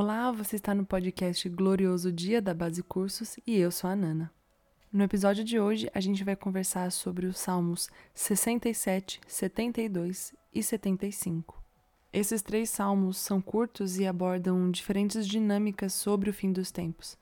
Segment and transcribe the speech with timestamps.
[0.00, 4.30] Olá, você está no podcast Glorioso Dia da Base Cursos e eu sou a Nana.
[4.92, 11.60] No episódio de hoje, a gente vai conversar sobre os Salmos 67, 72 e 75.
[12.12, 17.18] Esses três salmos são curtos e abordam diferentes dinâmicas sobre o fim dos tempos.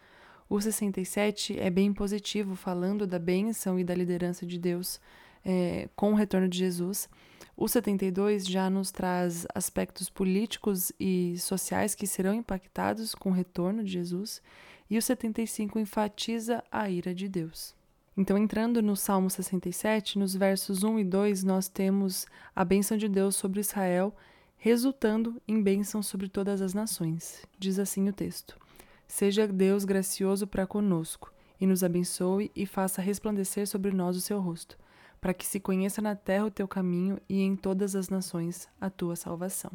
[0.47, 5.01] O 67 é bem positivo, falando da bênção e da liderança de Deus
[5.47, 7.09] é, com o retorno de Jesus.
[7.57, 13.85] O 72 já nos traz aspectos políticos e sociais que serão impactados com o retorno
[13.85, 14.43] de Jesus,
[14.91, 17.75] e o 75 enfatiza a ira de Deus.
[18.17, 23.09] Então, entrando no Salmo 67, nos versos 1 e 2, nós temos a bênção de
[23.09, 24.15] Deus sobre Israel,
[24.57, 27.43] resultando em bênção sobre todas as nações.
[27.59, 28.59] Diz assim o texto:
[29.07, 34.41] Seja Deus gracioso para conosco, e nos abençoe e faça resplandecer sobre nós o seu
[34.41, 34.79] rosto
[35.21, 38.91] para que se conheça na terra o teu caminho e em todas as nações a
[38.91, 39.73] tua salvação.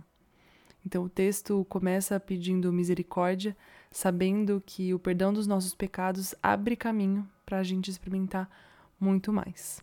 [0.85, 3.55] Então o texto começa pedindo misericórdia,
[3.91, 8.49] sabendo que o perdão dos nossos pecados abre caminho para a gente experimentar
[8.99, 9.81] muito mais.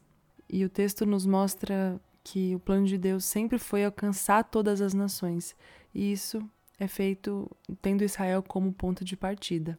[0.49, 4.93] E o texto nos mostra que o plano de Deus sempre foi alcançar todas as
[4.93, 5.57] nações,
[5.95, 6.43] e isso
[6.79, 7.51] é feito
[7.81, 9.79] tendo Israel como ponto de partida.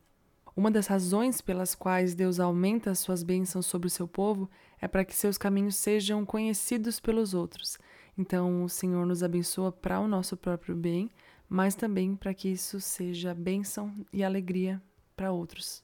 [0.56, 4.50] Uma das razões pelas quais Deus aumenta as suas bênçãos sobre o seu povo
[4.82, 7.78] é para que seus caminhos sejam conhecidos pelos outros.
[8.18, 11.10] Então, o Senhor nos abençoa para o nosso próprio bem,
[11.48, 14.82] mas também para que isso seja bênção e alegria
[15.16, 15.84] para outros.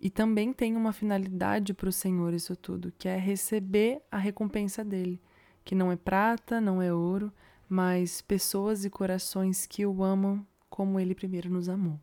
[0.00, 4.84] E também tem uma finalidade para o Senhor isso tudo, que é receber a recompensa
[4.84, 5.20] dele,
[5.64, 7.32] que não é prata, não é ouro,
[7.68, 11.98] mas pessoas e corações que o amam como ele primeiro nos amou.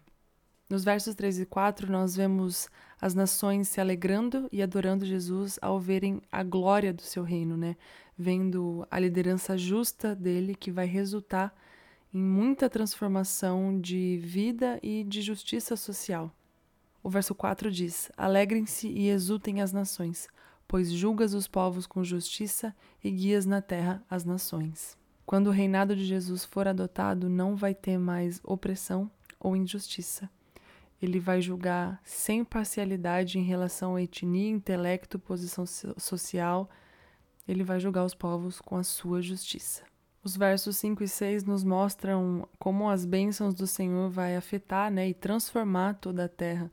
[0.72, 2.70] Nos versos 3 e 4, nós vemos
[3.02, 7.76] as nações se alegrando e adorando Jesus ao verem a glória do seu reino, né?
[8.18, 11.54] Vendo a liderança justa dele que vai resultar
[12.14, 16.34] em muita transformação de vida e de justiça social.
[17.04, 20.30] O verso 4 diz: Alegrem-se e exultem as nações,
[20.70, 24.98] pois julgas os povos com justiça e guias na terra as nações.
[25.26, 30.30] Quando o reinado de Jesus for adotado, não vai ter mais opressão ou injustiça
[31.02, 35.66] ele vai julgar sem parcialidade em relação à etnia, intelecto, posição
[35.98, 36.70] social.
[37.48, 39.84] Ele vai julgar os povos com a sua justiça.
[40.24, 45.10] Os versos 5 e 6 nos mostram como as bênçãos do Senhor vai afetar né,
[45.10, 46.72] e transformar toda a terra.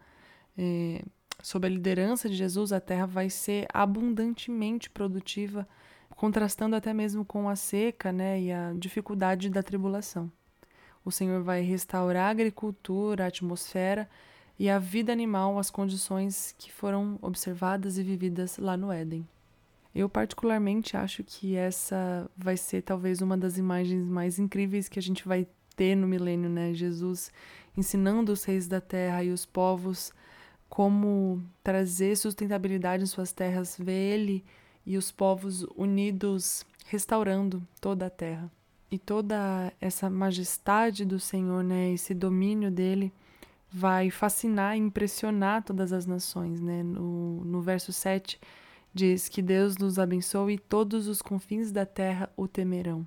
[0.56, 1.02] É,
[1.42, 5.66] sob a liderança de Jesus, a terra vai ser abundantemente produtiva,
[6.10, 10.30] contrastando até mesmo com a seca né, e a dificuldade da tribulação.
[11.08, 14.06] O Senhor vai restaurar a agricultura, a atmosfera
[14.58, 19.26] e a vida animal, as condições que foram observadas e vividas lá no Éden.
[19.94, 25.02] Eu, particularmente, acho que essa vai ser talvez uma das imagens mais incríveis que a
[25.02, 26.74] gente vai ter no milênio, né?
[26.74, 27.32] Jesus
[27.74, 30.12] ensinando os reis da terra e os povos
[30.68, 34.44] como trazer sustentabilidade em suas terras, ver ele
[34.84, 38.52] e os povos unidos restaurando toda a terra
[38.90, 43.12] e toda essa majestade do Senhor, né, esse domínio dele,
[43.70, 46.60] vai fascinar e impressionar todas as nações.
[46.60, 46.82] Né?
[46.82, 48.40] No, no verso 7
[48.94, 53.06] diz que Deus nos abençoe e todos os confins da terra o temerão.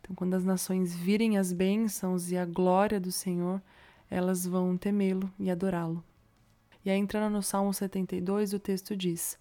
[0.00, 3.60] Então, quando as nações virem as bênçãos e a glória do Senhor,
[4.08, 6.02] elas vão temê-lo e adorá-lo.
[6.84, 9.36] E aí, entrando no Salmo 72, o texto diz: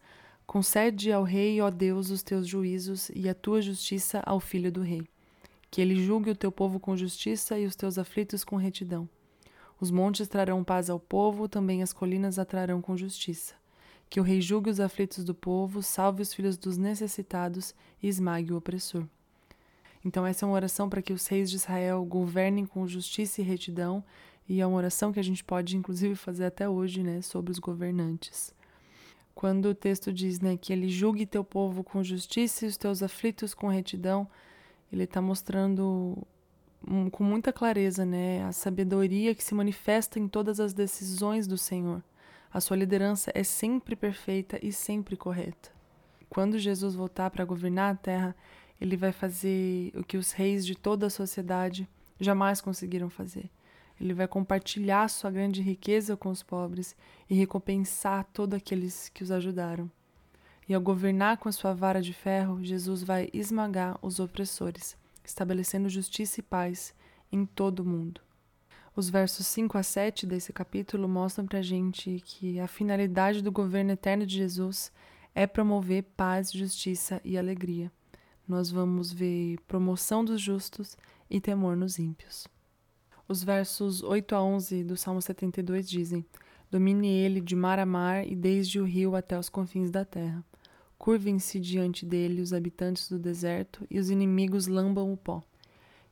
[0.47, 4.81] Concede ao rei, ó Deus, os teus juízos e a tua justiça ao filho do
[4.81, 5.07] rei
[5.69, 9.07] que ele julgue o teu povo com justiça e os teus aflitos com retidão.
[9.79, 13.53] Os montes trarão paz ao povo, também as colinas atrarão com justiça.
[14.09, 18.53] Que o rei julgue os aflitos do povo, salve os filhos dos necessitados e esmague
[18.53, 19.05] o opressor.
[20.03, 23.43] Então, essa é uma oração para que os reis de Israel governem com justiça e
[23.43, 24.03] retidão,
[24.47, 27.59] e é uma oração que a gente pode, inclusive, fazer até hoje, né, sobre os
[27.59, 28.55] governantes.
[29.35, 33.03] Quando o texto diz né, que ele julgue teu povo com justiça e os teus
[33.03, 34.27] aflitos com retidão,
[34.91, 36.17] ele está mostrando
[36.87, 41.57] um, com muita clareza né, a sabedoria que se manifesta em todas as decisões do
[41.57, 42.03] Senhor.
[42.51, 45.71] A sua liderança é sempre perfeita e sempre correta.
[46.29, 48.35] Quando Jesus voltar para governar a terra,
[48.79, 51.87] ele vai fazer o que os reis de toda a sociedade
[52.19, 53.49] jamais conseguiram fazer.
[53.99, 56.95] Ele vai compartilhar sua grande riqueza com os pobres
[57.29, 59.89] e recompensar todos aqueles que os ajudaram.
[60.69, 65.87] E ao governar com a sua vara de ferro, Jesus vai esmagar os opressores, estabelecendo
[65.87, 66.93] justiça e paz
[67.31, 68.19] em todo o mundo.
[68.93, 73.51] Os versos 5 a 7 desse capítulo mostram para a gente que a finalidade do
[73.51, 74.91] governo eterno de Jesus
[75.33, 77.91] é promover paz, justiça e alegria.
[78.47, 80.97] Nós vamos ver promoção dos justos
[81.29, 82.47] e temor nos ímpios.
[83.27, 86.25] Os versos 8 a 11 do Salmo 72 dizem:
[86.71, 90.43] Domine ele de mar a mar e desde o rio até os confins da terra.
[90.97, 95.43] Curvem-se diante dele os habitantes do deserto e os inimigos lambam o pó.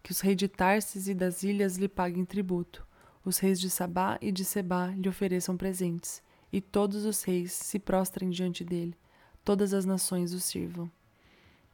[0.03, 2.85] Que os reis de Tarsis e das ilhas lhe paguem tributo.
[3.23, 6.21] Os reis de Sabá e de Sebá lhe ofereçam presentes,
[6.53, 8.95] e todos os reis se prostrem diante dele.
[9.43, 10.89] Todas as nações o sirvam.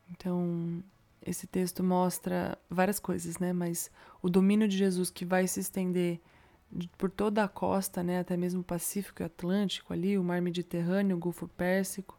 [0.10, 0.81] Então,
[1.25, 3.52] esse texto mostra várias coisas, né?
[3.52, 3.92] Mas
[4.22, 6.22] o domínio de Jesus que vai se estender
[6.98, 8.19] por toda a costa, né?
[8.19, 12.18] Até mesmo o Pacífico e Atlântico ali, o Mar Mediterrâneo, o Golfo Pérsico.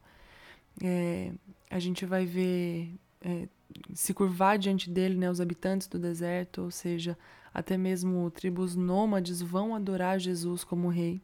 [0.81, 1.33] É,
[1.71, 3.49] a gente vai ver é,
[3.95, 5.31] se curvar diante dele, né?
[5.31, 7.17] Os habitantes do deserto, ou seja,
[7.53, 11.21] até mesmo tribos nômades vão adorar Jesus como rei.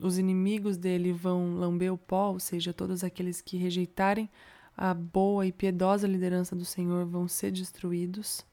[0.00, 4.28] Os inimigos dele vão lamber o pó, ou seja, todos aqueles que rejeitarem
[4.76, 8.44] a boa e piedosa liderança do Senhor vão ser destruídos.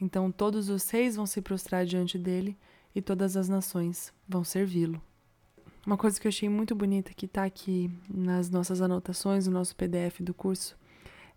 [0.00, 2.56] Então todos os reis vão se prostrar diante dele
[2.94, 5.02] e todas as nações vão servi-lo.
[5.86, 9.76] Uma coisa que eu achei muito bonita que está aqui nas nossas anotações, no nosso
[9.76, 10.78] PDF do curso,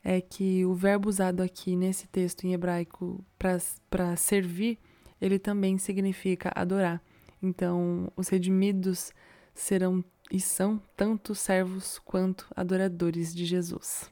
[0.01, 4.79] é que o verbo usado aqui nesse texto em hebraico para servir,
[5.19, 7.01] ele também significa adorar.
[7.43, 9.11] Então, os redimidos
[9.53, 10.01] serão
[10.31, 14.09] e são tanto servos quanto adoradores de Jesus.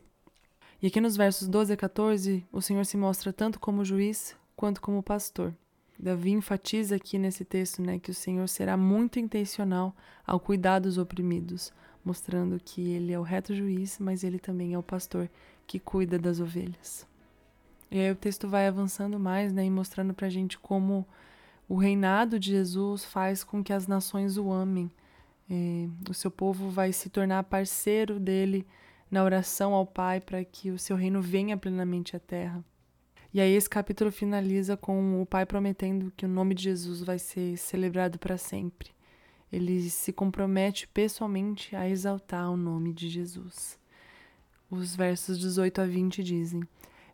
[0.82, 4.82] E aqui nos versos 12 a 14, o Senhor se mostra tanto como juiz quanto
[4.82, 5.56] como pastor.
[5.98, 9.96] Davi enfatiza aqui nesse texto né, que o Senhor será muito intencional
[10.26, 11.72] ao cuidar dos oprimidos,
[12.04, 15.30] mostrando que ele é o reto juiz, mas ele também é o pastor
[15.66, 17.08] que cuida das ovelhas.
[17.90, 21.08] E aí o texto vai avançando mais né, e mostrando para a gente como
[21.68, 24.92] o reinado de Jesus faz com que as nações o amem.
[25.50, 28.68] É, o seu povo vai se tornar parceiro dele
[29.10, 32.64] na oração ao Pai para que o seu reino venha plenamente à terra.
[33.36, 37.20] E aí esse capítulo finaliza com o Pai prometendo que o nome de Jesus vai
[37.20, 38.92] ser celebrado para sempre.
[39.52, 43.78] Ele se compromete pessoalmente a exaltar o nome de Jesus.
[44.72, 46.64] Os versos 18 a 20 dizem: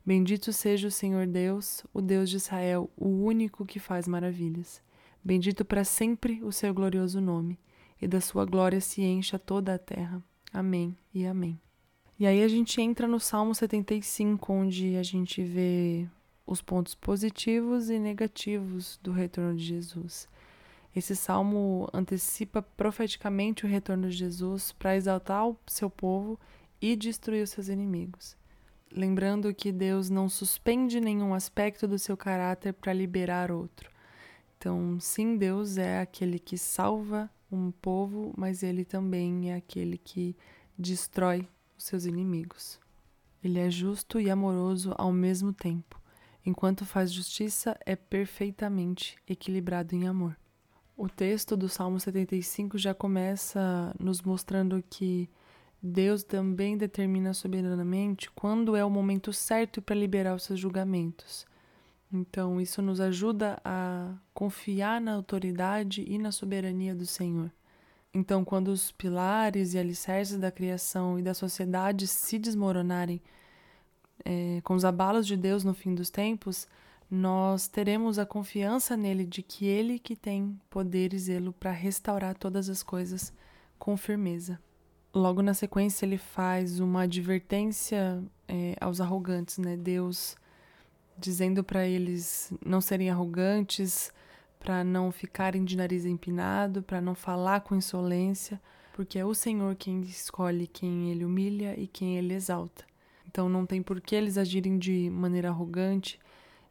[0.06, 4.80] Bendito seja o Senhor Deus, o Deus de Israel, o único que faz maravilhas.
[5.24, 7.58] Bendito para sempre o seu glorioso nome,
[8.00, 10.24] e da sua glória se encha toda a terra.
[10.54, 11.60] Amém e amém.
[12.22, 16.08] E aí a gente entra no Salmo 75, onde a gente vê
[16.46, 20.30] os pontos positivos e negativos do retorno de Jesus.
[20.96, 26.40] Esse salmo antecipa profeticamente o retorno de Jesus para exaltar o seu povo
[26.80, 28.38] e destruir os seus inimigos.
[28.92, 33.90] Lembrando que Deus não suspende nenhum aspecto do seu caráter para liberar outro.
[34.60, 40.36] Então, sim, Deus é aquele que salva um povo, mas ele também é aquele que
[40.78, 41.48] destrói
[41.82, 42.80] os seus inimigos.
[43.44, 46.00] Ele é justo e amoroso ao mesmo tempo.
[46.46, 50.38] Enquanto faz justiça, é perfeitamente equilibrado em amor.
[50.96, 55.28] O texto do Salmo 75 já começa nos mostrando que
[55.82, 61.48] Deus também determina soberanamente quando é o momento certo para liberar os seus julgamentos.
[62.14, 67.52] Então, isso nos ajuda a confiar na autoridade e na soberania do Senhor.
[68.14, 73.22] Então, quando os pilares e alicerces da criação e da sociedade se desmoronarem
[74.26, 76.68] é, com os abalos de Deus no fim dos tempos,
[77.10, 82.38] nós teremos a confiança nele de que ele que tem poder e zelo para restaurar
[82.38, 83.34] todas as coisas
[83.78, 84.60] com firmeza.
[85.14, 89.76] Logo na sequência, ele faz uma advertência é, aos arrogantes, né?
[89.76, 90.38] Deus
[91.18, 94.12] dizendo para eles não serem arrogantes,
[94.62, 98.62] para não ficarem de nariz empinado, para não falar com insolência,
[98.94, 102.86] porque é o Senhor quem escolhe quem ele humilha e quem ele exalta.
[103.28, 106.20] Então não tem por que eles agirem de maneira arrogante,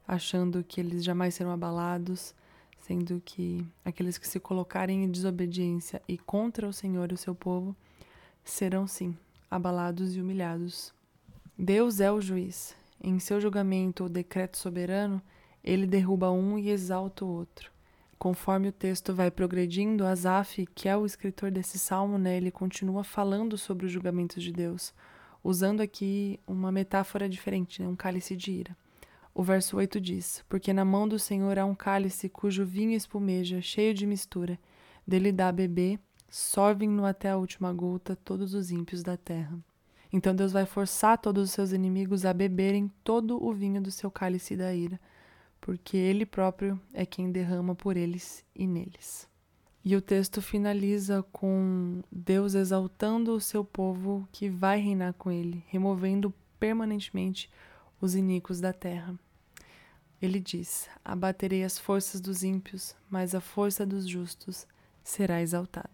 [0.07, 2.33] achando que eles jamais serão abalados,
[2.79, 7.35] sendo que aqueles que se colocarem em desobediência e contra o Senhor e o seu
[7.35, 7.75] povo
[8.43, 9.17] serão sim
[9.49, 10.93] abalados e humilhados.
[11.57, 12.73] Deus é o juiz.
[13.03, 15.21] Em seu julgamento ou decreto soberano,
[15.61, 17.71] ele derruba um e exalta o outro
[18.21, 23.03] conforme o texto vai progredindo, Asaf, que é o escritor desse salmo, né, ele continua
[23.03, 24.93] falando sobre os julgamentos de Deus,
[25.43, 28.77] usando aqui uma metáfora diferente, né, um cálice de ira.
[29.33, 33.59] O verso 8 diz: Porque na mão do Senhor há um cálice cujo vinho espumeja,
[33.59, 34.59] cheio de mistura.
[35.07, 35.99] Dele dá a beber,
[36.29, 39.57] sorvem-no até a última gota todos os ímpios da terra.
[40.13, 44.11] Então Deus vai forçar todos os seus inimigos a beberem todo o vinho do seu
[44.11, 44.99] cálice da ira
[45.61, 49.29] porque Ele próprio é quem derrama por eles e neles.
[49.83, 55.63] E o texto finaliza com Deus exaltando o seu povo que vai reinar com ele,
[55.67, 57.49] removendo permanentemente
[57.99, 59.17] os iníquos da terra.
[60.21, 64.67] Ele diz: Abaterei as forças dos ímpios, mas a força dos justos
[65.03, 65.89] será exaltada.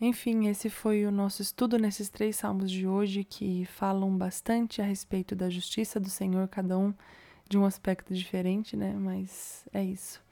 [0.00, 4.84] Enfim, esse foi o nosso estudo nesses três salmos de hoje que falam bastante a
[4.84, 6.94] respeito da justiça do Senhor, cada um
[7.48, 8.92] de um aspecto diferente, né?
[8.92, 10.24] Mas é isso.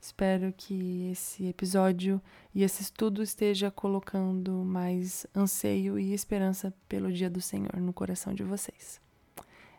[0.00, 2.22] Espero que esse episódio
[2.54, 8.32] e esse estudo esteja colocando mais anseio e esperança pelo dia do Senhor no coração
[8.32, 9.00] de vocês.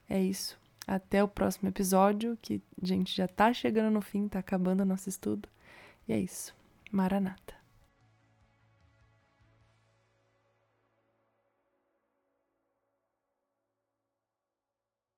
[0.10, 0.60] É isso.
[0.86, 4.86] Até o próximo episódio, que a gente já tá chegando no fim, tá acabando o
[4.86, 5.48] nosso estudo.
[6.08, 6.54] E é isso.
[6.92, 7.59] Maranata.